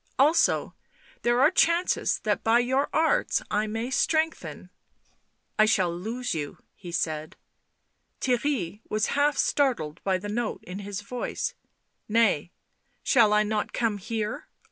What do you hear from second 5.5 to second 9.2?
""I shall lose you," he said. Theirry was